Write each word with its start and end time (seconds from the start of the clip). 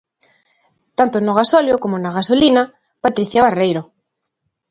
Tanto 0.97 1.15
no 1.21 1.37
gasóleo 1.39 1.75
como 1.83 1.95
na 1.99 2.15
gasolina, 2.17 2.63
Patricia 3.03 3.43
Barreiro. 3.45 3.83